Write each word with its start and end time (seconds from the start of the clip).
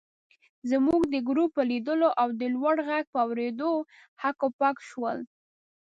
زموږ 0.71 1.01
د 1.13 1.15
ګروپ 1.27 1.49
په 1.57 1.63
لیدو 1.71 1.93
او 2.21 2.27
د 2.39 2.41
لوړ 2.55 2.75
غږ 2.87 3.05
په 3.13 3.19
اورېدو 3.25 3.71
هک 4.21 4.39
پک 4.59 4.77
شول. 4.89 5.17